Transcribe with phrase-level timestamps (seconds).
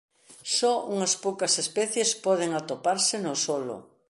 [0.57, 3.75] Só unhas poucas especies poden atoparse no solo.